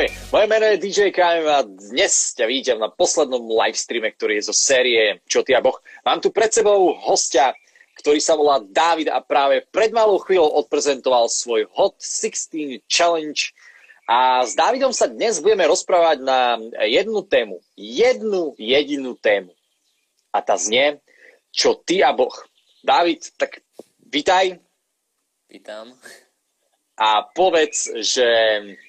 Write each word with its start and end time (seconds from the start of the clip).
Ahoj, 0.00 0.32
moje 0.32 0.46
meno 0.48 0.64
je 0.64 0.80
DJ 0.80 1.12
KM 1.12 1.44
a 1.44 1.60
dnes 1.60 2.32
ťa 2.32 2.48
vítam 2.48 2.80
na 2.80 2.88
poslednom 2.88 3.52
livestreame, 3.52 4.08
ktorý 4.16 4.40
je 4.40 4.48
zo 4.48 4.56
série 4.56 5.20
Čo 5.28 5.44
ty 5.44 5.52
a 5.52 5.60
Boh. 5.60 5.76
Mám 6.08 6.24
tu 6.24 6.32
pred 6.32 6.48
sebou 6.48 6.96
hostia, 6.96 7.52
ktorý 8.00 8.16
sa 8.16 8.32
volá 8.32 8.64
David 8.64 9.12
a 9.12 9.20
práve 9.20 9.60
pred 9.68 9.92
malou 9.92 10.16
chvíľou 10.24 10.56
odprezentoval 10.64 11.28
svoj 11.28 11.68
Hot 11.76 12.00
16 12.00 12.80
Challenge. 12.88 13.52
A 14.08 14.40
s 14.40 14.56
Davidom 14.56 14.96
sa 14.96 15.04
dnes 15.04 15.36
budeme 15.36 15.68
rozprávať 15.68 16.24
na 16.24 16.56
jednu 16.88 17.20
tému. 17.20 17.60
Jednu 17.76 18.56
jedinú 18.56 19.20
tému. 19.20 19.52
A 20.32 20.40
tá 20.40 20.56
znie 20.56 20.96
Čo 21.52 21.76
ty 21.76 22.00
a 22.00 22.16
Boh. 22.16 22.32
David, 22.80 23.36
tak 23.36 23.60
vítaj. 24.08 24.64
Vítam 25.52 25.92
a 27.00 27.24
povedz, 27.24 27.88
že 28.04 28.28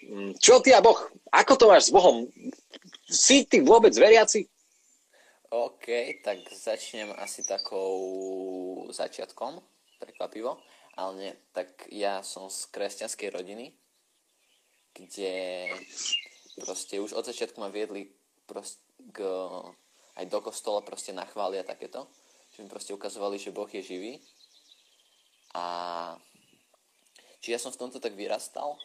mm, 0.03 0.35
čo 0.43 0.59
ty 0.59 0.75
a 0.75 0.83
Boh, 0.83 0.99
ako 1.31 1.53
to 1.55 1.65
máš 1.71 1.88
s 1.88 1.95
Bohom? 1.95 2.27
Si 3.07 3.47
ty 3.47 3.63
vôbec 3.63 3.95
veriaci? 3.95 4.43
OK, 5.51 6.20
tak 6.23 6.43
začnem 6.51 7.11
asi 7.15 7.43
takou 7.47 7.95
začiatkom, 8.91 9.63
prekvapivo, 9.99 10.59
ale 10.99 11.11
nie, 11.15 11.31
tak 11.55 11.87
ja 11.91 12.20
som 12.23 12.51
z 12.51 12.67
kresťanskej 12.71 13.29
rodiny, 13.31 13.75
kde 14.95 15.35
proste 16.59 16.99
už 16.99 17.15
od 17.15 17.27
začiatku 17.27 17.59
ma 17.63 17.71
viedli 17.71 18.12
proste 18.48 18.84
k, 19.12 19.23
aj 20.20 20.25
do 20.29 20.39
kostola 20.45 20.85
proste 20.85 21.09
na 21.15 21.25
chváli 21.25 21.57
a 21.57 21.65
takéto, 21.65 22.05
že 22.53 22.62
mi 22.62 22.70
proste 22.70 22.93
ukazovali, 22.93 23.41
že 23.41 23.55
Boh 23.55 23.67
je 23.67 23.81
živý 23.81 24.13
a 25.57 25.65
Čiže 27.41 27.53
ja 27.57 27.59
som 27.59 27.73
v 27.73 27.81
tomto 27.81 27.97
tak 27.97 28.13
vyrastal 28.13 28.77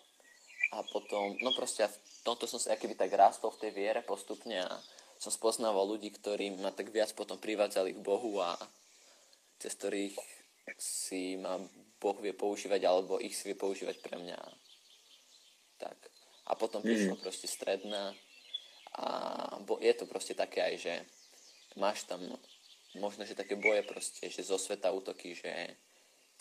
a 0.72 0.80
potom, 0.88 1.36
no 1.44 1.52
proste 1.52 1.84
v 1.86 1.96
tomto 2.24 2.48
som 2.48 2.56
sa 2.56 2.72
akýby 2.72 2.96
tak 2.96 3.12
rástol 3.12 3.52
v 3.52 3.68
tej 3.68 3.72
viere 3.76 4.00
postupne 4.00 4.64
a 4.64 4.72
som 5.20 5.32
spoznával 5.32 5.84
ľudí, 5.84 6.12
ktorí 6.12 6.56
ma 6.60 6.72
tak 6.72 6.88
viac 6.92 7.12
potom 7.12 7.36
privádzali 7.36 7.96
k 7.96 8.04
Bohu 8.04 8.40
a 8.40 8.56
cez 9.60 9.76
ktorých 9.76 10.16
si 10.76 11.36
ma 11.36 11.60
Boh 12.00 12.16
vie 12.20 12.36
používať 12.36 12.80
alebo 12.84 13.20
ich 13.20 13.32
si 13.32 13.48
vie 13.48 13.56
používať 13.56 14.00
pre 14.04 14.20
mňa. 14.20 14.40
Tak. 15.80 15.96
A 16.48 16.52
potom 16.56 16.80
mm. 16.80 16.86
prišlo 16.88 17.14
proste 17.20 17.48
stredná 17.48 18.12
a 18.96 19.06
bo, 19.64 19.76
je 19.76 19.92
to 19.92 20.08
proste 20.08 20.32
také 20.32 20.64
aj, 20.64 20.74
že 20.80 20.94
máš 21.76 22.08
tam 22.08 22.20
možno, 22.96 23.28
že 23.28 23.36
také 23.36 23.56
boje 23.56 23.84
proste, 23.84 24.32
že 24.32 24.40
zo 24.40 24.56
sveta 24.56 24.88
útoky, 24.88 25.36
že 25.36 25.52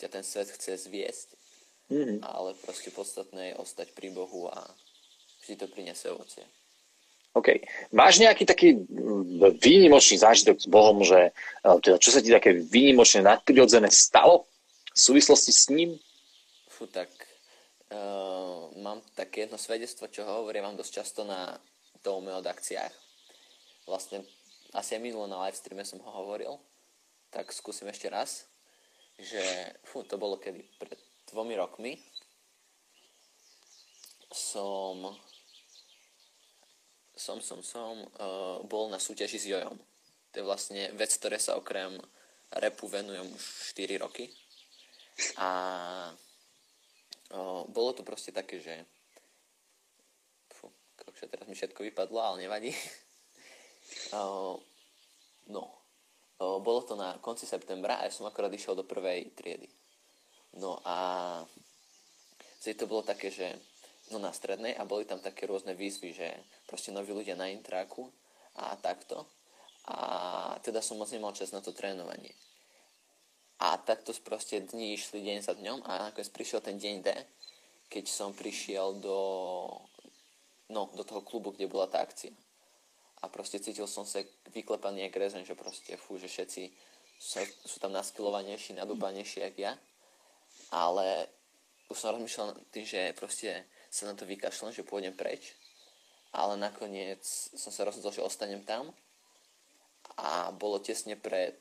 ťa 0.00 0.08
ten 0.08 0.24
svet 0.24 0.48
chce 0.52 0.88
zviesť 0.88 1.36
Mm-hmm. 1.86 2.18
Ale 2.22 2.58
proste 2.66 2.90
podstatné 2.90 3.54
je 3.54 3.58
ostať 3.62 3.94
pri 3.94 4.10
Bohu 4.10 4.50
a 4.50 4.66
vždy 5.42 5.54
to 5.54 5.66
priniesie 5.70 6.10
ovocie. 6.10 6.42
OK. 7.36 7.62
Máš 7.92 8.18
nejaký 8.18 8.48
taký 8.48 8.74
mm, 8.74 9.60
výnimočný 9.60 10.16
zážitok 10.18 10.56
s 10.56 10.66
Bohom, 10.66 11.04
že 11.04 11.30
e, 11.30 11.70
teda, 11.84 12.00
čo 12.00 12.10
sa 12.10 12.24
ti 12.24 12.32
také 12.32 12.56
výnimočné, 12.56 13.20
nadprirodzené 13.22 13.92
stalo 13.92 14.48
v 14.96 14.98
súvislosti 14.98 15.52
s 15.52 15.68
ním? 15.68 16.00
Fú, 16.72 16.88
tak 16.88 17.08
uh, 17.92 18.68
mám 18.80 19.04
také 19.16 19.44
jedno 19.44 19.60
svedectvo, 19.60 20.08
čo 20.08 20.24
hovorím 20.24 20.72
vám 20.72 20.80
dosť 20.80 20.92
často 20.92 21.24
na 21.24 21.56
dome 22.00 22.32
od 22.32 22.44
akciách. 22.44 22.92
Vlastne 23.84 24.24
asi 24.72 24.96
aj 24.96 25.04
minulo 25.04 25.28
na 25.28 25.40
live 25.44 25.56
streame 25.56 25.84
som 25.84 26.00
ho 26.00 26.10
hovoril, 26.24 26.56
tak 27.32 27.52
skúsim 27.52 27.88
ešte 27.88 28.08
raz, 28.12 28.48
že 29.16 29.40
fú, 29.88 30.04
to 30.04 30.20
bolo 30.20 30.36
kedy 30.36 30.64
pred 30.76 31.00
dvomi 31.30 31.54
rokmi 31.58 31.92
som 34.30 35.16
som, 37.16 37.40
som, 37.40 37.64
som 37.64 37.96
uh, 38.20 38.60
bol 38.68 38.92
na 38.92 39.00
súťaži 39.00 39.40
s 39.40 39.48
Jojom. 39.48 39.80
To 40.30 40.34
je 40.36 40.44
vlastne 40.44 40.92
vec, 40.92 41.08
ktoré 41.16 41.40
sa 41.40 41.56
okrem 41.56 41.96
repu 42.52 42.86
venujem 42.86 43.24
už 43.24 43.42
4 43.72 44.04
roky. 44.04 44.28
A 45.40 45.48
uh, 47.32 47.64
bolo 47.72 47.96
to 47.96 48.04
proste 48.04 48.36
také, 48.36 48.60
že 48.60 48.84
fú, 50.52 50.68
kokšia, 51.00 51.32
teraz 51.32 51.48
mi 51.48 51.56
všetko 51.56 51.80
vypadlo, 51.88 52.20
ale 52.20 52.44
nevadí. 52.44 52.76
uh, 54.12 54.60
no, 55.56 55.64
uh, 56.36 56.60
bolo 56.60 56.84
to 56.84 57.00
na 57.00 57.16
konci 57.24 57.48
septembra 57.48 57.96
a 57.96 58.04
ja 58.04 58.12
som 58.12 58.28
akorát 58.28 58.52
išiel 58.52 58.76
do 58.76 58.84
prvej 58.84 59.32
triedy. 59.32 59.72
No 60.56 60.80
a 60.84 60.96
to 62.64 62.84
bolo 62.90 63.06
také, 63.06 63.30
že 63.30 63.54
no 64.10 64.18
na 64.18 64.32
strednej 64.32 64.74
a 64.74 64.88
boli 64.88 65.06
tam 65.06 65.22
také 65.22 65.46
rôzne 65.46 65.76
výzvy, 65.76 66.10
že 66.16 66.28
proste 66.66 66.90
noví 66.90 67.14
ľudia 67.14 67.38
na 67.38 67.50
intráku 67.50 68.10
a 68.58 68.74
takto. 68.78 69.26
A 69.86 70.58
teda 70.66 70.82
som 70.82 70.98
moc 70.98 71.12
nemal 71.14 71.36
čas 71.36 71.54
na 71.54 71.62
to 71.62 71.70
trénovanie. 71.70 72.34
A 73.62 73.78
takto 73.78 74.12
proste 74.20 74.60
dni 74.60 74.98
išli 74.98 75.22
deň 75.22 75.38
za 75.40 75.54
dňom 75.56 75.86
a 75.86 76.10
nakoniec 76.10 76.28
prišiel 76.28 76.60
ten 76.60 76.76
deň 76.76 76.94
D, 77.06 77.08
keď 77.88 78.04
som 78.10 78.34
prišiel 78.34 78.98
do, 78.98 79.20
no, 80.68 80.90
do 80.92 81.04
toho 81.06 81.22
klubu, 81.22 81.54
kde 81.54 81.70
bola 81.70 81.86
tá 81.86 82.02
akcia. 82.02 82.34
A 83.24 83.32
proste 83.32 83.62
cítil 83.62 83.88
som 83.88 84.04
sa 84.04 84.20
vyklepaný 84.52 85.08
jak 85.08 85.16
rezen, 85.16 85.46
že 85.46 85.56
proste 85.56 85.96
fú, 85.96 86.20
že 86.20 86.28
všetci 86.28 86.68
sú, 87.16 87.40
sú 87.64 87.76
tam 87.80 87.96
naskilovanejší, 87.96 88.76
nadúpanejší 88.76 89.40
jak 89.40 89.56
ja 89.56 89.72
ale 90.70 91.28
už 91.90 91.96
som 91.98 92.14
rozmýšľal 92.14 92.58
tým, 92.74 92.84
že 92.86 93.14
proste 93.14 93.66
sa 93.90 94.10
na 94.10 94.18
to 94.18 94.26
vykašľam, 94.26 94.74
že 94.74 94.86
pôjdem 94.86 95.14
preč, 95.14 95.54
ale 96.34 96.58
nakoniec 96.58 97.22
som 97.54 97.70
sa 97.70 97.86
rozhodol, 97.86 98.12
že 98.12 98.26
ostanem 98.26 98.60
tam. 98.66 98.90
A 100.16 100.54
bolo 100.54 100.78
tesne 100.78 101.18
pred 101.18 101.56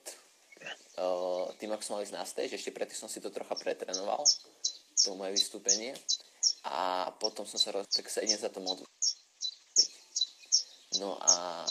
uh, 0.98 1.50
tým, 1.58 1.72
ako 1.74 1.84
som 1.84 1.94
mal 1.98 2.06
ísť 2.06 2.16
na 2.16 2.28
stage, 2.28 2.56
ešte 2.56 2.76
predtým 2.76 2.98
som 2.98 3.10
si 3.10 3.24
to 3.24 3.34
trocha 3.34 3.56
pretrenoval, 3.58 4.22
to 5.02 5.18
moje 5.18 5.34
vystúpenie. 5.34 5.94
A 6.66 7.10
potom 7.18 7.46
som 7.46 7.58
sa 7.58 7.74
rozhodol, 7.74 7.94
tak 7.94 8.10
sa 8.10 8.22
idem 8.22 8.38
za 8.38 8.54
to 8.54 8.62
modliť. 8.62 8.90
No 11.02 11.20
a 11.20 11.66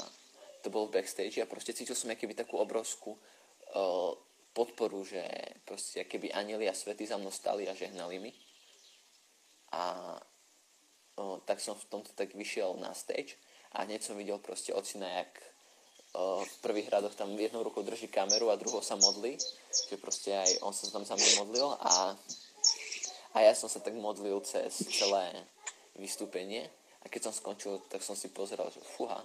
to 0.64 0.68
bol 0.68 0.88
v 0.88 1.00
backstage 1.00 1.40
a 1.40 1.48
proste 1.48 1.76
cítil 1.76 1.96
som 1.96 2.12
keby 2.12 2.34
takú 2.36 2.56
obrovskú 2.56 3.14
uh, 3.14 4.12
podporu, 4.54 5.02
že 5.02 5.20
proste 5.66 6.06
keby 6.06 6.30
anieli 6.30 6.70
a 6.70 6.74
svety 6.74 7.04
za 7.04 7.18
mnou 7.18 7.34
stali 7.34 7.66
a 7.66 7.74
žehnali 7.74 8.22
mi. 8.22 8.30
A 9.74 10.14
o, 11.18 11.42
tak 11.42 11.58
som 11.58 11.74
v 11.74 11.90
tomto 11.90 12.14
tak 12.14 12.32
vyšiel 12.38 12.78
na 12.78 12.94
stage 12.94 13.34
a 13.74 13.82
hneď 13.82 14.06
som 14.06 14.14
videl 14.14 14.38
proste 14.38 14.70
ocina, 14.70 15.10
jak 15.10 15.34
o, 16.14 16.46
v 16.46 16.56
prvých 16.62 16.88
radoch 16.94 17.18
tam 17.18 17.34
jednou 17.34 17.66
rukou 17.66 17.82
drží 17.82 18.06
kameru 18.06 18.54
a 18.54 18.56
druhou 18.56 18.78
sa 18.78 18.94
modlí, 18.94 19.34
že 19.90 19.98
proste 19.98 20.30
aj 20.30 20.62
on 20.62 20.70
sa 20.70 20.86
tam 20.94 21.02
za 21.02 21.18
mnou 21.18 21.32
modlil 21.44 21.68
a, 21.82 22.14
a 23.34 23.36
ja 23.42 23.52
som 23.58 23.66
sa 23.66 23.82
tak 23.82 23.98
modlil 23.98 24.38
cez 24.46 24.70
celé 24.94 25.34
vystúpenie 25.98 26.70
a 27.02 27.10
keď 27.10 27.30
som 27.30 27.34
skončil, 27.34 27.82
tak 27.90 28.06
som 28.06 28.14
si 28.14 28.30
pozeral, 28.30 28.70
že 28.70 28.78
fuha, 28.94 29.18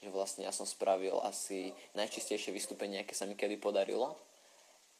že 0.00 0.08
vlastne 0.08 0.48
ja 0.48 0.52
som 0.56 0.64
spravil 0.64 1.20
asi 1.20 1.76
najčistejšie 1.92 2.56
vystúpenie, 2.56 3.04
aké 3.04 3.12
sa 3.12 3.28
mi 3.28 3.36
kedy 3.36 3.60
podarilo 3.60 4.16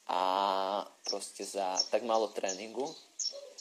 a 0.09 0.22
proste 1.09 1.44
za 1.48 1.81
tak 1.88 2.04
málo 2.04 2.28
tréningu, 2.28 2.92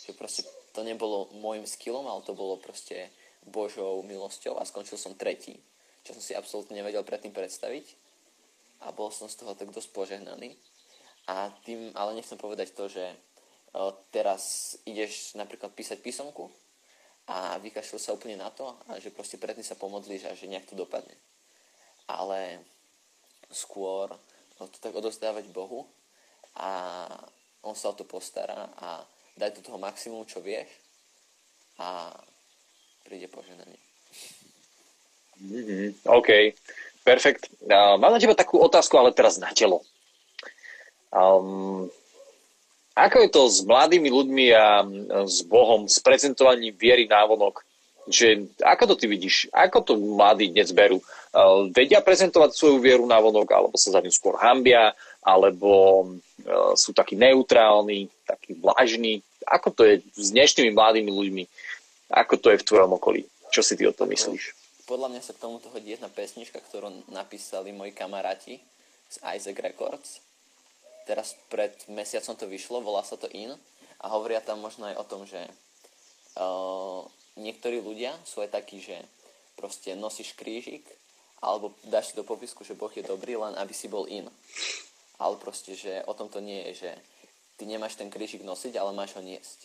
že 0.03 0.11
proste 0.11 0.43
to 0.75 0.83
nebolo 0.83 1.31
môjim 1.39 1.63
skillom, 1.63 2.03
ale 2.03 2.25
to 2.27 2.35
bolo 2.35 2.59
proste 2.59 3.07
Božou 3.47 4.03
milosťou 4.03 4.59
a 4.59 4.67
skončil 4.67 4.99
som 4.99 5.15
tretí, 5.15 5.59
čo 6.03 6.15
som 6.15 6.23
si 6.23 6.35
absolútne 6.35 6.75
nevedel 6.75 7.03
predtým 7.07 7.31
predstaviť 7.31 7.95
a 8.83 8.91
bol 8.91 9.07
som 9.11 9.31
z 9.31 9.39
toho 9.39 9.55
tak 9.55 9.71
dosť 9.71 9.89
požehnaný. 9.95 10.59
A 11.31 11.47
tým, 11.63 11.95
ale 11.95 12.19
nechcem 12.19 12.35
povedať 12.35 12.75
to, 12.75 12.91
že 12.91 13.15
teraz 14.11 14.75
ideš 14.83 15.39
napríklad 15.39 15.71
písať 15.71 16.03
písomku 16.03 16.51
a 17.31 17.55
vykašľal 17.63 18.01
sa 18.03 18.11
úplne 18.11 18.35
na 18.35 18.51
to 18.51 18.75
a 18.91 18.99
že 18.99 19.15
proste 19.15 19.39
predtým 19.39 19.63
sa 19.63 19.79
pomodlíš 19.79 20.27
a 20.27 20.35
že 20.35 20.51
nejak 20.51 20.67
to 20.67 20.75
dopadne. 20.75 21.15
Ale 22.11 22.59
skôr 23.47 24.11
to 24.59 24.67
tak 24.83 24.91
odozdávať 24.91 25.47
Bohu 25.55 25.87
a 26.57 26.69
on 27.63 27.73
sa 27.73 27.89
o 27.89 27.97
to 27.97 28.03
postará 28.03 28.69
a 28.77 29.01
daj 29.39 29.57
do 29.57 29.61
toho 29.65 29.79
maximum, 29.81 30.27
čo 30.27 30.43
vieš 30.43 30.67
a 31.81 32.13
príde 33.07 33.25
poženanie. 33.31 33.79
Mm-hmm. 35.41 36.07
OK, 36.07 36.29
perfekt. 37.01 37.49
Uh, 37.65 37.97
mám 37.97 38.13
na 38.13 38.21
teba 38.21 38.37
takú 38.37 38.61
otázku, 38.61 38.93
ale 38.95 39.15
teraz 39.15 39.41
na 39.41 39.49
telo. 39.51 39.81
Um, 41.09 41.89
ako 42.93 43.17
je 43.25 43.29
to 43.33 43.41
s 43.49 43.65
mladými 43.65 44.09
ľuďmi 44.13 44.45
a 44.53 44.85
s 45.25 45.41
Bohom, 45.49 45.89
s 45.89 45.97
prezentovaním 45.97 46.77
viery 46.77 47.09
návonok? 47.09 47.65
Že, 48.05 48.53
ako 48.61 48.93
to 48.93 48.95
ty 48.99 49.05
vidíš? 49.09 49.49
Ako 49.49 49.81
to 49.81 49.97
mladí 49.97 50.53
dnes 50.53 50.69
berú? 50.69 51.01
Uh, 51.33 51.71
vedia 51.73 52.05
prezentovať 52.05 52.53
svoju 52.53 52.77
vieru 52.77 53.09
návonok, 53.09 53.49
alebo 53.49 53.75
sa 53.81 53.97
za 53.97 53.99
ňu 54.03 54.13
skôr 54.13 54.37
hambia? 54.37 54.93
Alebo 55.23 56.03
uh, 56.03 56.75
sú 56.75 56.91
takí 56.91 57.15
neutrálni, 57.15 58.11
takí 58.27 58.55
vlažní. 58.59 59.23
Ako 59.47 59.71
to 59.71 59.87
je 59.87 60.03
s 60.15 60.31
dnešnými 60.35 60.71
mladými 60.75 61.11
ľuďmi? 61.11 61.43
Ako 62.13 62.37
to 62.37 62.51
je 62.53 62.61
v 62.61 62.67
tvojom 62.67 62.91
okolí? 62.99 63.25
Čo 63.49 63.63
si 63.63 63.79
ty 63.79 63.87
o 63.87 63.95
tom 63.95 64.11
myslíš? 64.11 64.53
Podľa 64.83 65.07
mňa 65.15 65.21
sa 65.23 65.31
k 65.31 65.43
tomuto 65.43 65.71
hodí 65.71 65.95
jedna 65.95 66.11
pesnička, 66.11 66.59
ktorú 66.59 66.91
napísali 67.07 67.71
moji 67.71 67.95
kamaráti 67.95 68.59
z 69.07 69.15
Isaac 69.23 69.57
Records. 69.63 70.19
Teraz 71.07 71.35
pred 71.47 71.71
mesiacom 71.87 72.35
to 72.35 72.45
vyšlo, 72.47 72.83
volá 72.83 73.03
sa 73.03 73.15
to 73.15 73.31
In 73.31 73.55
a 74.03 74.05
hovoria 74.11 74.43
tam 74.43 74.59
možno 74.59 74.91
aj 74.91 74.95
o 74.99 75.07
tom, 75.07 75.23
že 75.23 75.39
uh, 76.39 77.03
niektorí 77.39 77.79
ľudia 77.79 78.11
sú 78.27 78.43
aj 78.43 78.51
takí, 78.51 78.83
že 78.83 78.99
proste 79.55 79.95
nosíš 79.95 80.35
krížik 80.35 80.83
alebo 81.43 81.75
dáš 81.83 82.11
si 82.11 82.13
do 82.15 82.23
popisku, 82.23 82.63
že 82.63 82.75
Boh 82.75 82.91
je 82.91 83.03
dobrý, 83.03 83.35
len 83.35 83.51
aby 83.59 83.75
si 83.75 83.91
bol 83.91 84.07
in. 84.07 84.23
Ale 85.23 85.39
proste, 85.39 85.71
že 85.71 86.03
o 86.03 86.11
tom 86.11 86.27
to 86.27 86.43
nie 86.43 86.67
je, 86.67 86.83
že 86.83 86.91
ty 87.55 87.63
nemáš 87.63 87.95
ten 87.95 88.11
krížik 88.11 88.43
nosiť, 88.43 88.75
ale 88.75 88.91
máš 88.91 89.15
ho 89.15 89.23
niesť. 89.23 89.59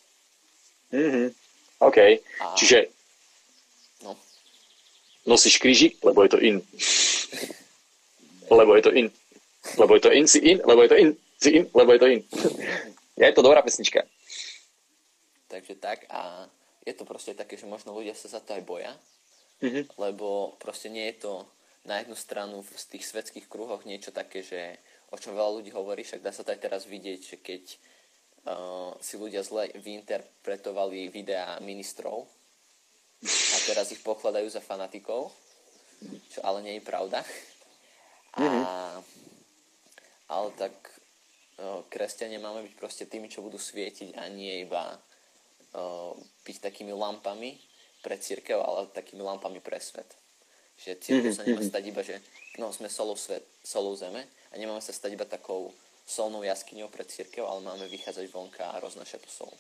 Mhm. 0.95 1.35
OK. 1.83 1.99
A... 2.43 2.55
Čiže 2.55 2.87
no. 4.07 4.15
nosíš 5.27 5.59
krížik, 5.59 5.99
lebo 6.07 6.23
je 6.23 6.31
to 6.31 6.39
in. 6.39 6.63
lebo 8.51 8.79
je 8.79 8.83
to 8.87 8.93
in. 8.95 9.11
Lebo 9.75 9.99
je 9.99 10.03
to 10.07 10.11
in, 10.15 10.27
si 10.31 10.39
in, 10.39 10.59
lebo 10.63 10.87
je 10.87 10.89
to 10.89 10.97
in, 10.97 11.09
si 11.43 11.51
in, 11.59 11.65
lebo 11.75 11.91
je 11.93 12.01
to 12.01 12.09
in. 12.09 12.21
je 13.21 13.35
to 13.35 13.43
dobrá 13.43 13.63
pesnička. 13.63 14.07
Takže 15.49 15.75
tak 15.75 16.07
a 16.09 16.47
je 16.87 16.95
to 16.95 17.05
proste 17.05 17.35
také, 17.37 17.57
že 17.57 17.69
možno 17.69 17.93
ľudia 17.93 18.17
sa 18.17 18.29
za 18.29 18.41
to 18.41 18.57
aj 18.57 18.63
boja, 18.65 18.93
mm-hmm. 19.61 19.97
lebo 20.01 20.57
proste 20.57 20.89
nie 20.89 21.05
je 21.13 21.29
to 21.29 21.33
na 21.85 22.01
jednu 22.05 22.17
stranu 22.17 22.61
v 22.61 22.73
tých 22.93 23.05
svetských 23.09 23.49
kruhoch 23.49 23.85
niečo 23.89 24.13
také, 24.13 24.45
že 24.45 24.77
o 25.09 25.17
čom 25.17 25.33
veľa 25.33 25.61
ľudí 25.61 25.71
hovorí, 25.73 26.05
však 26.05 26.21
dá 26.21 26.33
sa 26.33 26.45
to 26.45 26.53
aj 26.53 26.61
teraz 26.61 26.85
vidieť, 26.85 27.21
že 27.21 27.37
keď 27.41 27.65
uh, 28.45 28.93
si 29.01 29.17
ľudia 29.17 29.41
zle 29.41 29.73
vyinterpretovali 29.73 31.09
videá 31.09 31.57
ministrov 31.65 32.29
a 33.25 33.57
teraz 33.67 33.91
ich 33.91 34.05
pokladajú 34.05 34.47
za 34.53 34.63
fanatikov, 34.63 35.33
čo 36.31 36.39
ale 36.45 36.63
nie 36.63 36.75
je 36.79 36.87
pravda. 36.87 37.25
A, 38.39 38.47
ale 40.31 40.49
tak 40.55 40.71
uh, 41.59 41.83
kresťania 41.89 42.39
máme 42.39 42.63
byť 42.69 42.75
proste 42.77 43.05
tými, 43.09 43.33
čo 43.33 43.43
budú 43.43 43.57
svietiť 43.57 44.15
a 44.15 44.29
nie 44.29 44.63
iba 44.63 44.93
uh, 44.95 46.13
byť 46.45 46.57
takými 46.63 46.93
lampami 46.93 47.57
pre 48.05 48.21
církev, 48.21 48.61
ale 48.61 48.93
takými 48.95 49.25
lampami 49.25 49.59
pre 49.59 49.81
svet. 49.83 50.15
Že 50.79 51.03
církev 51.03 51.35
mm-hmm. 51.35 51.43
sa 51.43 51.49
nemá 51.49 51.63
mhm. 51.65 51.71
stať 51.75 51.83
iba, 51.91 52.01
že 52.07 52.23
no, 52.63 52.71
sme 52.71 52.87
solou, 52.87 53.19
svet, 53.19 53.43
solou 53.65 53.99
zeme 53.99 54.23
a 54.49 54.55
nemáme 54.57 54.81
sa 54.81 54.93
stať 54.93 55.15
iba 55.15 55.29
takou 55.29 55.73
solnou 56.09 56.41
jaskyňou 56.41 56.89
pre 56.89 57.05
církev, 57.05 57.45
ale 57.45 57.61
máme 57.61 57.85
vychádzať 57.89 58.25
vonka 58.33 58.65
a 58.65 58.81
roznašať 58.81 59.21
tú 59.25 59.31
sol. 59.31 59.53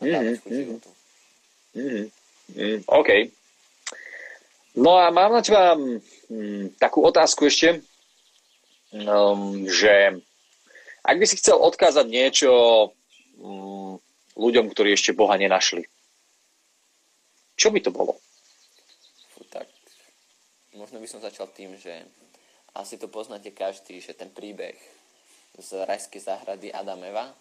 A 0.00 0.04
mm-hmm. 0.04 0.36
životu. 0.44 0.90
Mm-hmm. 1.72 2.06
Mm, 2.46 2.80
OK. 2.86 3.10
No 4.76 5.00
a 5.00 5.08
mám 5.08 5.32
na 5.32 5.40
teba 5.40 5.72
mm, 5.72 6.76
takú 6.76 7.00
otázku 7.00 7.48
ešte, 7.48 7.80
um, 8.92 9.64
že 9.64 10.20
ak 11.00 11.16
by 11.16 11.24
si 11.24 11.40
chcel 11.40 11.56
odkázať 11.56 12.04
niečo 12.04 12.50
um, 13.40 13.96
ľuďom, 14.36 14.68
ktorí 14.68 14.92
ešte 14.92 15.16
Boha 15.16 15.40
nenašli, 15.40 15.88
čo 17.56 17.72
by 17.72 17.80
to 17.80 17.88
bolo? 17.88 18.20
možno 20.76 21.00
by 21.00 21.08
som 21.08 21.24
začal 21.24 21.50
tým, 21.50 21.74
že 21.80 22.04
asi 22.76 23.00
to 23.00 23.08
poznáte 23.08 23.50
každý, 23.56 24.00
že 24.00 24.12
ten 24.12 24.28
príbeh 24.28 24.76
z 25.56 25.70
rajskej 25.88 26.20
záhrady 26.20 26.68
Adameva, 26.72 27.32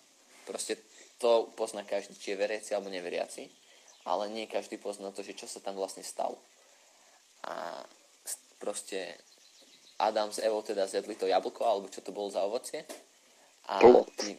proste 0.47 0.79
to 1.19 1.51
pozná 1.59 1.83
každý, 1.83 2.15
či 2.15 2.31
je 2.31 2.39
veriaci 2.39 2.71
alebo 2.71 2.91
neveriaci, 2.91 3.51
ale 4.07 4.31
nie 4.31 4.47
každý 4.47 4.79
pozná 4.79 5.11
to, 5.11 5.23
že 5.23 5.35
čo 5.35 5.47
sa 5.47 5.59
tam 5.59 5.75
vlastne 5.75 6.03
stalo. 6.03 6.39
A 7.43 7.83
proste 8.59 9.19
Adam 9.99 10.31
s 10.31 10.39
Evou 10.39 10.63
teda 10.63 10.87
zjedli 10.87 11.15
to 11.15 11.27
jablko, 11.27 11.63
alebo 11.67 11.91
čo 11.91 11.99
to 11.99 12.15
bolo 12.15 12.31
za 12.31 12.43
ovocie. 12.43 12.83
A 13.67 13.79
tým, 14.19 14.37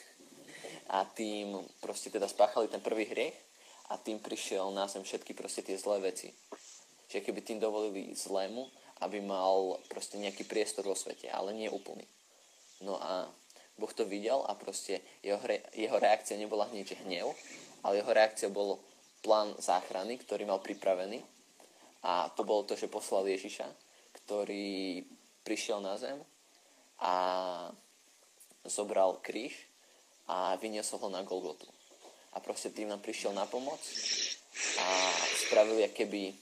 a 0.96 1.04
tým 1.04 1.60
proste 1.84 2.08
teda 2.08 2.28
spáchali 2.28 2.68
ten 2.68 2.80
prvý 2.80 3.04
hriech 3.08 3.36
a 3.92 3.98
tým 4.00 4.20
prišiel 4.22 4.72
na 4.72 4.88
zem 4.88 5.04
všetky 5.04 5.36
proste 5.36 5.60
tie 5.60 5.76
zlé 5.76 6.12
veci 6.12 6.32
že 7.10 7.18
keby 7.18 7.42
tým 7.42 7.58
dovolili 7.58 8.14
zlému, 8.14 8.70
aby 9.00 9.20
mal 9.24 9.80
proste 9.88 10.20
nejaký 10.20 10.44
priestor 10.44 10.84
vo 10.84 10.96
svete, 10.96 11.28
ale 11.32 11.56
nie 11.56 11.72
úplný. 11.72 12.04
No 12.84 13.00
a 13.00 13.28
Boh 13.80 13.92
to 13.92 14.04
videl 14.04 14.44
a 14.44 14.52
proste 14.56 15.00
jeho, 15.24 15.40
re, 15.40 15.64
jeho 15.72 15.96
reakcia 15.96 16.36
nebola 16.36 16.68
hneď 16.68 17.00
hnev, 17.04 17.32
ale 17.80 18.00
jeho 18.00 18.12
reakcia 18.12 18.48
bol 18.52 18.76
plán 19.24 19.56
záchrany, 19.60 20.20
ktorý 20.20 20.44
mal 20.44 20.60
pripravený 20.60 21.24
a 22.00 22.32
to 22.32 22.44
bolo 22.44 22.64
to, 22.64 22.76
že 22.76 22.88
poslal 22.88 23.28
Ježiša, 23.28 23.68
ktorý 24.24 25.04
prišiel 25.44 25.84
na 25.84 26.00
zem 26.00 26.16
a 27.00 27.14
zobral 28.64 29.20
kríž 29.20 29.52
a 30.28 30.56
vyniesol 30.56 31.00
ho 31.04 31.08
na 31.12 31.24
Golgotu. 31.24 31.68
A 32.32 32.40
proste 32.40 32.72
tým 32.72 32.88
nám 32.88 33.04
prišiel 33.04 33.36
na 33.36 33.44
pomoc 33.44 33.80
a 34.80 34.86
spravil 35.44 35.82
keby 35.92 36.32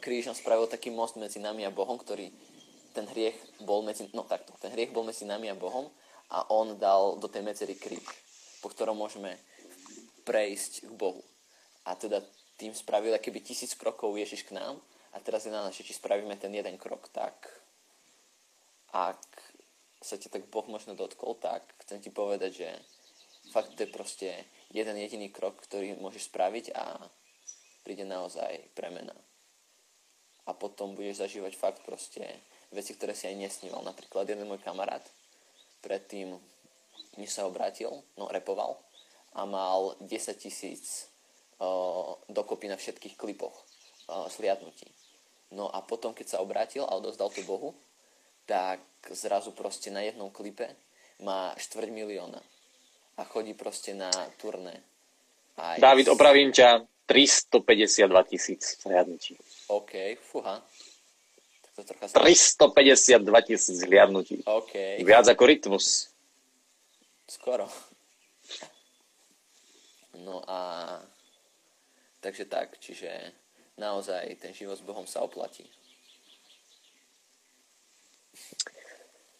kríž 0.00 0.32
nám 0.32 0.36
spravil 0.36 0.64
taký 0.64 0.88
most 0.88 1.20
medzi 1.20 1.36
nami 1.36 1.68
a 1.68 1.74
Bohom, 1.74 2.00
ktorý 2.00 2.32
ten 2.96 3.04
hriech 3.10 3.36
bol 3.60 3.84
medzi, 3.84 4.08
no 4.16 4.24
takto, 4.24 4.56
ten 4.56 4.72
hriech 4.72 4.94
bol 4.94 5.04
medzi 5.04 5.28
nami 5.28 5.52
a 5.52 5.58
Bohom 5.58 5.92
a 6.32 6.48
on 6.48 6.80
dal 6.80 7.20
do 7.20 7.28
tej 7.28 7.44
medzery 7.44 7.76
kríž, 7.76 8.00
po 8.64 8.72
ktorom 8.72 8.96
môžeme 8.96 9.36
prejsť 10.24 10.88
k 10.88 10.92
Bohu. 10.96 11.20
A 11.84 11.92
teda 12.00 12.24
tým 12.56 12.72
spravil 12.72 13.12
keby 13.20 13.44
tisíc 13.44 13.76
krokov 13.76 14.16
Ježiš 14.16 14.48
k 14.48 14.56
nám 14.56 14.80
a 15.12 15.20
teraz 15.20 15.44
je 15.44 15.52
na 15.52 15.60
nás, 15.60 15.76
či 15.76 15.84
spravíme 15.84 16.32
ten 16.40 16.54
jeden 16.54 16.80
krok, 16.80 17.12
tak 17.12 17.36
ak 18.94 19.20
sa 20.00 20.16
ti 20.16 20.32
tak 20.32 20.48
Boh 20.48 20.64
možno 20.64 20.96
dotkol, 20.96 21.36
tak 21.36 21.60
chcem 21.84 22.00
ti 22.00 22.08
povedať, 22.08 22.50
že 22.56 22.68
fakt 23.52 23.76
to 23.76 23.84
je 23.84 23.90
proste 23.92 24.30
jeden 24.72 24.96
jediný 24.96 25.28
krok, 25.28 25.60
ktorý 25.60 26.00
môžeš 26.00 26.32
spraviť 26.32 26.72
a 26.72 27.04
príde 27.84 28.08
naozaj 28.08 28.72
premena 28.72 29.12
a 30.44 30.52
potom 30.52 30.92
budeš 30.92 31.24
zažívať 31.24 31.52
fakt 31.56 31.80
proste 31.84 32.24
veci, 32.74 32.92
ktoré 32.92 33.16
si 33.16 33.30
aj 33.30 33.36
nesníval. 33.36 33.80
Napríklad 33.80 34.28
jeden 34.28 34.44
môj 34.48 34.60
kamarát 34.60 35.02
predtým, 35.80 36.36
než 37.16 37.30
sa 37.30 37.48
obrátil, 37.48 37.90
no 38.18 38.28
repoval 38.28 38.76
a 39.34 39.44
mal 39.44 39.98
10 40.02 40.10
tisíc 40.38 41.08
dokopy 42.28 42.68
na 42.68 42.76
všetkých 42.76 43.16
klipoch 43.16 43.54
uh, 43.54 44.28
sliadnutí. 44.28 44.90
No 45.54 45.70
a 45.70 45.80
potom, 45.80 46.12
keď 46.12 46.36
sa 46.36 46.42
obrátil 46.42 46.82
a 46.82 46.98
odozdal 46.98 47.30
to 47.30 47.40
Bohu, 47.46 47.78
tak 48.44 48.82
zrazu 49.14 49.54
proste 49.54 49.88
na 49.88 50.02
jednom 50.02 50.28
klipe 50.28 50.66
má 51.22 51.54
štvrť 51.56 51.88
milióna 51.94 52.42
a 53.16 53.22
chodí 53.24 53.54
proste 53.54 53.94
na 53.94 54.10
turné. 54.42 54.82
Aj 55.54 55.78
David, 55.78 56.10
opravím 56.10 56.50
ťa, 56.50 56.82
352 57.06 58.24
tisíc 58.24 58.80
sliadnutí. 58.80 59.36
OK, 59.68 60.16
fúha. 60.24 60.64
To 61.76 61.82
trocha 61.84 62.08
sa... 62.08 62.20
352 62.20 63.48
tisíc 63.48 63.78
hliadnutí. 63.84 64.40
OK. 64.46 65.04
Viac 65.04 65.26
ako 65.28 65.42
rytmus. 65.44 66.08
Skoro. 67.28 67.68
No 70.16 70.40
a... 70.48 70.58
Takže 72.24 72.48
tak, 72.48 72.80
čiže 72.80 73.10
naozaj 73.76 74.40
ten 74.40 74.56
život 74.56 74.80
s 74.80 74.86
Bohom 74.86 75.04
sa 75.04 75.20
oplatí. 75.20 75.68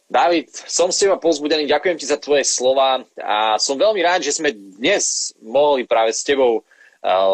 David, 0.04 0.52
som 0.52 0.92
s 0.92 1.00
teba 1.00 1.16
pozbudený, 1.16 1.64
ďakujem 1.64 1.97
ti 1.97 2.06
za 2.06 2.21
tvoje 2.21 2.44
slova 2.44 3.02
a 3.16 3.56
som 3.56 3.80
veľmi 3.80 4.04
rád, 4.04 4.21
že 4.21 4.37
sme 4.37 4.52
dnes 4.52 5.33
mohli 5.40 5.88
práve 5.88 6.12
s 6.12 6.21
tebou 6.21 6.61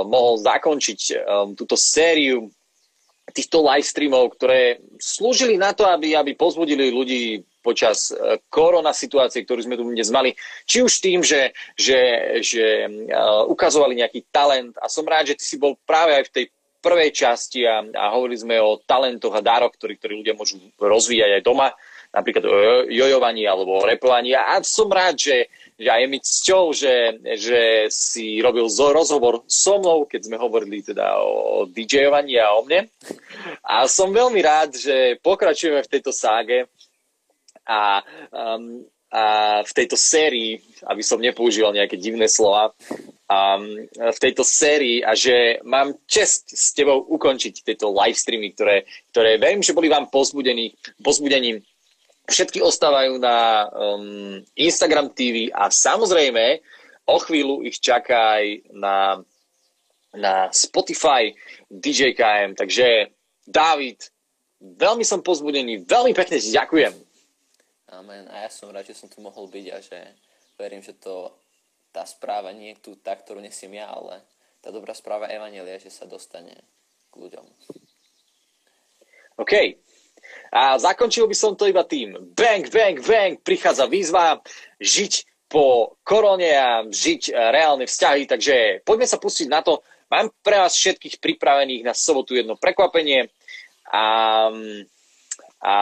mohol 0.07 0.35
zakončiť 0.43 1.01
um, 1.15 1.55
túto 1.55 1.79
sériu 1.79 2.51
týchto 3.31 3.63
live 3.63 3.87
streamov, 3.87 4.35
ktoré 4.35 4.83
slúžili 4.99 5.55
na 5.55 5.71
to, 5.71 5.87
aby, 5.87 6.19
aby 6.19 6.35
pozbudili 6.35 6.91
ľudí 6.91 7.47
počas 7.63 8.11
e, 8.11 8.43
korona 8.51 8.91
situácie, 8.91 9.47
ktorú 9.47 9.63
sme 9.63 9.79
tu 9.79 9.87
dnes 9.87 10.11
mali, 10.11 10.35
či 10.67 10.83
už 10.83 10.93
tým, 10.99 11.23
že, 11.23 11.55
že, 11.79 12.01
že 12.43 12.91
ukazovali 13.47 14.03
nejaký 14.03 14.27
talent. 14.35 14.75
A 14.83 14.91
som 14.91 15.07
rád, 15.07 15.31
že 15.31 15.39
ty 15.39 15.45
si 15.47 15.57
bol 15.63 15.79
práve 15.87 16.19
aj 16.19 16.25
v 16.27 16.35
tej 16.35 16.45
prvej 16.81 17.11
časti 17.13 17.69
a, 17.69 17.85
a 17.85 18.17
hovorili 18.17 18.41
sme 18.41 18.57
o 18.59 18.81
talentoch 18.81 19.37
a 19.37 19.45
dároch, 19.45 19.77
ktorí 19.77 20.01
ľudia 20.01 20.35
môžu 20.35 20.57
rozvíjať 20.81 21.39
aj 21.39 21.43
doma, 21.45 21.69
napríklad 22.11 22.45
o 22.45 22.55
jojovaní 22.91 23.47
alebo 23.47 23.79
o 23.79 23.87
repovaní 23.87 24.35
a 24.35 24.59
som 24.67 24.91
rád, 24.91 25.15
že, 25.15 25.47
že 25.79 25.87
je 25.87 26.07
mi 26.11 26.19
cťou, 26.19 26.65
že, 26.75 27.23
že 27.39 27.61
si 27.87 28.43
robil 28.43 28.67
rozhovor 28.67 29.47
so 29.47 29.79
mnou, 29.79 30.11
keď 30.11 30.27
sme 30.27 30.37
hovorili 30.37 30.83
teda 30.83 31.23
o 31.23 31.71
DJovaní 31.71 32.35
a 32.43 32.59
o 32.59 32.67
mne. 32.67 32.91
A 33.63 33.87
som 33.87 34.11
veľmi 34.11 34.43
rád, 34.43 34.75
že 34.75 35.23
pokračujeme 35.23 35.81
v 35.87 35.93
tejto 35.93 36.11
ságe 36.11 36.67
a, 37.63 38.03
um, 38.35 38.83
a 39.15 39.25
v 39.63 39.73
tejto 39.73 39.95
sérii, 39.95 40.59
aby 40.91 41.03
som 41.07 41.23
nepoužíval 41.23 41.71
nejaké 41.71 41.95
divné 41.95 42.27
slova, 42.27 42.75
um, 43.31 43.87
v 43.95 44.19
tejto 44.19 44.43
sérii 44.43 45.07
a 45.07 45.15
že 45.15 45.63
mám 45.63 45.95
čest 46.11 46.51
s 46.51 46.75
tebou 46.75 47.07
ukončiť 47.07 47.63
tieto 47.63 47.95
live 47.95 48.19
streamy, 48.19 48.51
ktoré, 48.51 48.83
ktoré 49.15 49.39
verím, 49.39 49.63
že 49.63 49.75
boli 49.79 49.87
vám 49.87 50.11
pozbudením. 50.11 51.63
Všetky 52.31 52.63
ostávajú 52.63 53.19
na 53.19 53.67
um, 53.75 54.39
Instagram 54.55 55.11
TV 55.11 55.51
a 55.51 55.67
samozrejme 55.67 56.63
o 57.11 57.19
chvíľu 57.19 57.67
ich 57.67 57.83
čaká 57.83 58.39
aj 58.39 58.71
na, 58.71 58.97
na 60.15 60.47
Spotify 60.55 61.35
DJ 61.67 62.15
KM. 62.15 62.55
Takže 62.55 63.11
David, 63.43 63.99
veľmi 64.63 65.03
som 65.03 65.27
pozbudený, 65.27 65.83
veľmi 65.83 66.15
pekne 66.15 66.39
ti 66.39 66.55
ďakujem. 66.55 66.95
Amen. 67.91 68.31
A 68.31 68.47
ja 68.47 68.51
som 68.55 68.71
rád, 68.71 68.87
že 68.87 68.95
som 68.95 69.11
tu 69.11 69.19
mohol 69.19 69.51
byť 69.51 69.67
a 69.75 69.77
že 69.83 69.99
verím, 70.55 70.87
že 70.87 70.95
to 70.95 71.35
tá 71.91 72.07
správa 72.07 72.55
nie 72.55 72.79
je 72.79 72.79
tu 72.79 72.91
tá, 73.03 73.19
ktorú 73.19 73.43
nesiem 73.43 73.75
ja, 73.75 73.91
ale 73.91 74.23
tá 74.63 74.71
dobrá 74.71 74.95
správa 74.95 75.27
Evanelia, 75.27 75.83
že 75.83 75.91
sa 75.91 76.07
dostane 76.07 76.55
k 77.11 77.15
ľuďom. 77.19 77.43
OK. 79.43 79.75
A 80.51 80.75
zakončil 80.79 81.31
by 81.31 81.37
som 81.37 81.55
to 81.55 81.71
iba 81.71 81.87
tým. 81.87 82.35
Bang, 82.35 82.67
bang, 82.67 82.99
bang, 82.99 83.39
prichádza 83.39 83.87
výzva 83.87 84.43
žiť 84.83 85.47
po 85.51 85.99
korone 86.07 86.51
a 86.55 86.87
žiť 86.87 87.35
reálne 87.35 87.87
vzťahy, 87.87 88.27
takže 88.27 88.87
poďme 88.87 89.07
sa 89.07 89.19
pustiť 89.19 89.51
na 89.51 89.63
to. 89.63 89.83
Mám 90.11 90.31
pre 90.43 90.59
vás 90.59 90.75
všetkých 90.75 91.23
pripravených 91.23 91.87
na 91.87 91.95
sobotu 91.95 92.35
jedno 92.35 92.59
prekvapenie 92.59 93.31
a, 93.91 94.07
a 95.63 95.77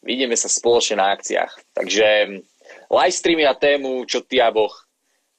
vidíme 0.00 0.36
sa 0.36 0.48
spoločne 0.48 1.00
na 1.00 1.12
akciách. 1.12 1.52
Takže 1.76 2.40
live 2.88 3.16
streamy 3.16 3.44
a 3.48 3.56
tému, 3.56 4.04
čo 4.04 4.24
ty 4.24 4.40
a 4.40 4.52
Boh 4.52 4.72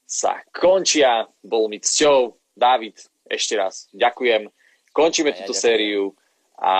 sa 0.05 0.41
končia. 0.53 1.25
Bol 1.41 1.69
mi 1.69 1.81
cťou. 1.81 2.37
David, 2.55 2.97
ešte 3.29 3.57
raz 3.57 3.89
ďakujem. 3.93 4.49
Končíme 4.95 5.33
túto 5.33 5.51
ďakujem. 5.51 5.65
sériu 5.65 6.15
a 6.55 6.73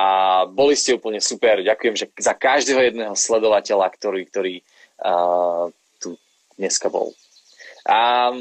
boli 0.48 0.76
ste 0.76 0.96
úplne 0.96 1.20
super. 1.20 1.60
Ďakujem 1.60 1.96
že 2.00 2.08
za 2.16 2.32
každého 2.32 2.80
jedného 2.80 3.16
sledovateľa, 3.16 3.92
ktorý, 3.92 4.22
ktorý 4.32 4.56
uh, 5.04 5.68
tu 6.00 6.16
dneska 6.56 6.88
bol. 6.88 7.12
A 7.84 8.32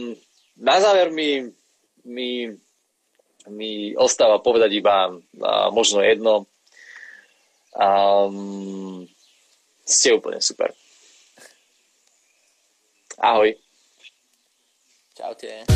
na 0.55 0.77
záver 0.79 1.11
mi, 1.11 1.51
mi, 2.07 2.55
mi 3.51 3.93
ostáva 3.99 4.39
povedať 4.39 4.79
iba 4.79 5.11
uh, 5.11 5.69
možno 5.75 6.01
jedno. 6.01 6.47
Um, 7.75 9.11
ste 9.83 10.15
úplne 10.15 10.39
super. 10.39 10.71
Ahoj. 13.19 13.59
Čaute. 15.15 15.67